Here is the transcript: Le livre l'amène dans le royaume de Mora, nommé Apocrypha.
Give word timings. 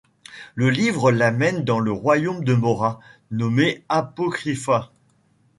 Le 0.55 0.71
livre 0.71 1.11
l'amène 1.11 1.63
dans 1.63 1.77
le 1.79 1.91
royaume 1.91 2.43
de 2.43 2.55
Mora, 2.55 2.99
nommé 3.29 3.83
Apocrypha. 3.87 4.91